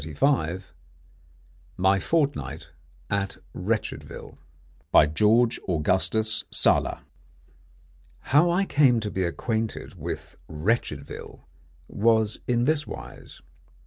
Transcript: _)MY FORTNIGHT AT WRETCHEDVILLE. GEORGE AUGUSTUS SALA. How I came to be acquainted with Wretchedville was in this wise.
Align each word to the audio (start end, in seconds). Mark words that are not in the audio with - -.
_)MY 1.77 1.99
FORTNIGHT 1.99 2.71
AT 3.11 3.37
WRETCHEDVILLE. 3.53 4.39
GEORGE 5.13 5.59
AUGUSTUS 5.67 6.43
SALA. 6.49 7.03
How 8.21 8.49
I 8.49 8.65
came 8.65 8.99
to 8.99 9.11
be 9.11 9.23
acquainted 9.23 9.93
with 9.99 10.37
Wretchedville 10.49 11.41
was 11.87 12.39
in 12.47 12.65
this 12.65 12.87
wise. 12.87 13.43